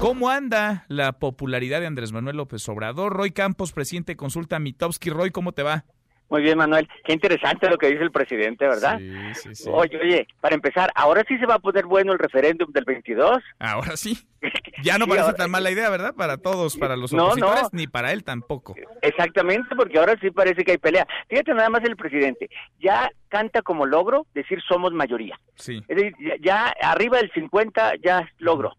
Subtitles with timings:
[0.00, 3.12] ¿Cómo anda la popularidad de Andrés Manuel López Obrador?
[3.14, 5.10] Roy Campos, presidente, consulta Mitowski.
[5.10, 5.84] Roy, ¿cómo te va?
[6.30, 6.86] Muy bien, Manuel.
[7.04, 8.98] Qué interesante lo que dice el presidente, ¿verdad?
[8.98, 9.70] Sí, sí, sí.
[9.72, 13.38] Oye, oye, para empezar, ¿ahora sí se va a poner bueno el referéndum del 22?
[13.58, 14.18] Ahora sí.
[14.84, 16.14] Ya no Sí, parece ahora- tan mala idea, ¿verdad?
[16.14, 17.68] Para todos, para los No, opositores, no.
[17.72, 18.76] ni para él tampoco.
[19.02, 21.04] Exactamente, porque ahora sí parece que hay pelea.
[21.28, 22.48] Fíjate nada más el presidente.
[22.78, 25.40] Ya canta como logro decir somos mayoría.
[25.56, 25.82] Sí.
[25.88, 28.74] Es decir, ya, ya arriba del 50 ya es logro,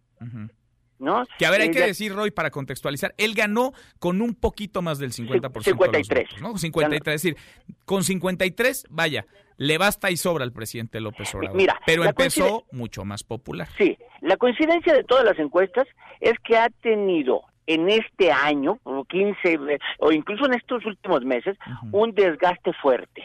[1.38, 4.36] Que a ver, hay Eh, que ya- decir, Roy, para contextualizar, él ganó con un
[4.36, 6.28] poquito más del 50% de los 53.
[6.30, 6.58] votos, ¿no?
[6.58, 7.38] 53, es decir,
[7.86, 11.56] con 53, vaya, le basta y sobra al presidente López Obrador.
[11.56, 13.70] Mira, pero empezó mucho más popular.
[13.78, 15.88] Sí, la coincidencia de todas las encuestas
[16.20, 21.24] es que ha tenido en este año, como 15, eh, o incluso en estos últimos
[21.24, 21.56] meses,
[21.92, 23.24] un desgaste fuerte,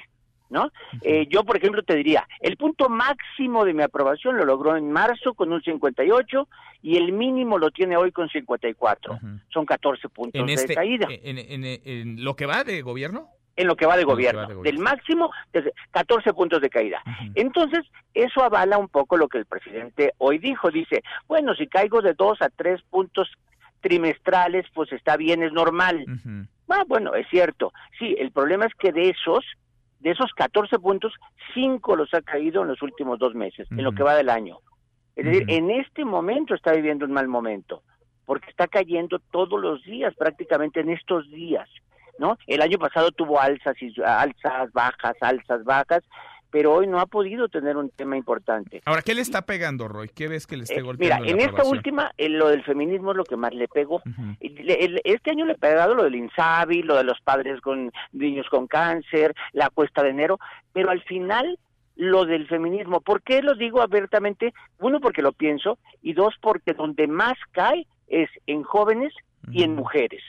[0.51, 0.71] ¿no?
[1.03, 4.91] Eh, yo, por ejemplo, te diría, el punto máximo de mi aprobación lo logró en
[4.93, 6.49] marzo con un 58
[6.83, 9.15] y el mínimo lo tiene hoy con 54.
[9.15, 9.27] Ujú.
[9.49, 13.29] Son 14 puntos En, este, de caída en, en- en lo que va de gobierno.
[13.57, 14.41] en lo que va de gobierno.
[14.43, 14.77] va de gobierno.
[14.79, 17.01] Del máximo, desde 14 puntos de caída.
[17.37, 20.71] Entonces, eso avala un poco lo que el presidente hoy dijo.
[20.71, 23.31] Dice, bueno, si caigo de dos a tres puntos
[23.81, 26.05] trimestrales, pues está bien, es normal.
[26.09, 26.47] Ujú.
[26.69, 27.73] Ah, bueno, es cierto.
[27.99, 29.45] Sí, el problema es que de esos,
[30.05, 31.15] de esos 14 puntos,
[31.55, 34.59] cinco los ha caído en los últimos dos meses, en lo que va del año.
[35.17, 37.83] Es decir, en este momento está viviendo un mal momento,
[38.27, 41.71] porque está cayendo todos los días, prácticamente en estos días,
[42.19, 42.37] ¿no?
[42.47, 46.05] El año pasado tuvo alzas y alzas, bajas, alzas, bajas,
[46.55, 48.81] pero hoy no ha podido tener un tema importante.
[48.85, 50.09] Ahora, ¿qué le está pegando, Roy?
[50.09, 51.25] ¿Qué ves que le esté Eh, mira, golpeando?
[51.25, 51.77] en la esta aprobación?
[51.79, 53.97] última, en lo del feminismo es lo que más le pegó.
[53.97, 54.37] Ujú.
[54.39, 57.91] El- el- Este año le he pegado lo del INSABI, lo de los padres con
[58.13, 60.39] niños con cáncer, la cuesta de enero,
[60.73, 61.59] pero al final
[61.97, 63.01] lo del feminismo.
[63.01, 64.55] ¿Por qué lo digo abiertamente?
[64.79, 69.13] Uno, porque lo pienso, y dos, porque donde más cae es en jóvenes
[69.51, 70.23] y en mujeres.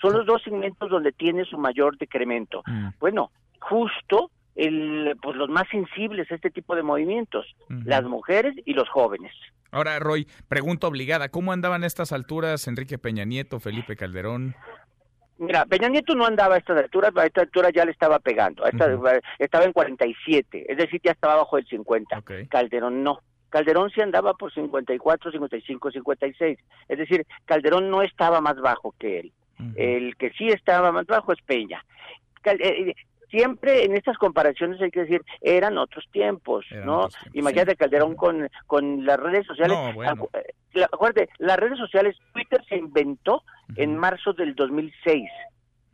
[0.00, 2.62] Son los dos segmentos donde tiene su mayor decremento.
[2.66, 2.88] Mm.
[3.00, 7.46] Bueno, justo el, pues los más sensibles a este tipo de movimientos,
[7.84, 9.32] las mujeres y los jóvenes.
[9.70, 14.54] Ahora, Roy, pregunta obligada, ¿cómo andaban a estas alturas Enrique Peña Nieto, Felipe Calderón?
[15.38, 18.64] Mira, Peña Nieto no andaba a estas alturas, a esta altura ya le estaba pegando,
[18.64, 19.04] a esta- Ujú.
[19.38, 22.18] estaba en 47, es decir, ya estaba bajo el 50.
[22.18, 22.32] Ok.
[22.48, 23.18] Calderón no.
[23.50, 26.58] Calderón sí andaba por 54, 55, 56.
[26.88, 29.32] Es decir, Calderón no estaba más bajo que él.
[29.74, 31.82] El que sí estaba más bajo es Peña.
[33.30, 36.96] Siempre en estas comparaciones hay que decir, eran otros tiempos, Eran ¿no?
[36.98, 37.76] otros tiempos, Imagínate sí.
[37.76, 39.76] Calderón con, con las redes sociales.
[39.76, 40.28] No, bueno.
[40.74, 43.42] Eh, acuérdate, las redes sociales, Twitter se inventó
[43.76, 45.24] en marzo del 2006.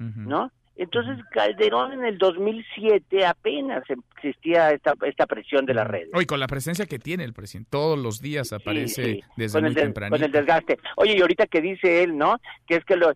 [0.00, 0.10] Ujú.
[0.20, 0.50] ¿no?
[0.74, 3.84] Entonces Calderón en el 2007 apenas
[4.16, 6.08] existía esta, esta presión de las redes.
[6.14, 9.56] Hoy con la presencia que tiene el presidente, todos los días aparece Sí, sí, desde
[9.58, 10.16] con muy el, tempranito.
[10.16, 10.78] con el desgaste.
[10.96, 12.38] Oye, y ahorita que dice él, ¿no?
[12.66, 13.12] Que es que lo-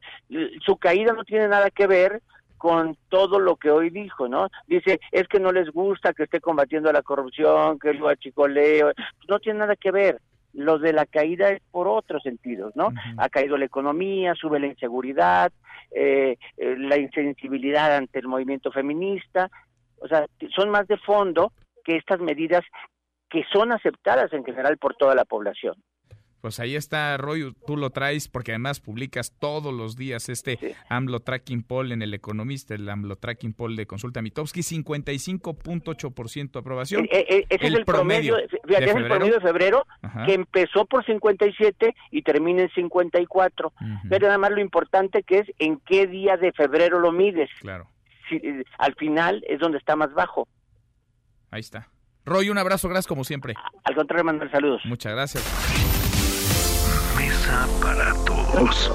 [0.64, 2.22] su caída no tiene nada que ver
[2.66, 4.48] con todo lo que hoy dijo, ¿no?
[4.66, 8.92] Dice, es que no les gusta que esté combatiendo la corrupción, que lo achicoleo,
[9.28, 10.20] no tiene nada que ver.
[10.52, 12.88] Lo de la caída es por otros sentidos, ¿no?
[13.18, 15.52] Ha caído la economía, sube la inseguridad,
[15.92, 19.48] eh, eh, la insensibilidad ante el movimiento feminista,
[20.00, 20.26] o sea,
[20.56, 21.52] son más de fondo
[21.84, 22.64] que estas medidas
[23.30, 25.76] que son aceptadas en general por toda la población.
[26.46, 30.68] Pues ahí está, Roy, tú lo traes porque además publicas todos los días este Sí.
[30.88, 37.06] AMLO Tracking Poll en El Economista, el AMLO Tracking Poll de Consulta Mitowski, 55.8% aprobación.
[37.10, 39.86] Eh, eh, ese El es el promedio, promedio fíjate, de es el promedio de febrero
[40.02, 40.24] Ajá.
[40.24, 43.72] que empezó por 57 y termina en 54.
[43.80, 44.08] Ujú.
[44.08, 47.50] Pero nada más lo importante que es en qué día de febrero lo mides.
[47.60, 47.88] Claro,
[48.28, 50.46] Si, eh, al final es donde está más bajo.
[51.50, 51.88] ahí está.
[52.24, 53.54] Roy, un abrazo, gracias como siempre.
[53.82, 54.82] Al contrario, Manuel, saludos.
[54.84, 56.05] Muchas gracias
[57.80, 58.90] para todos.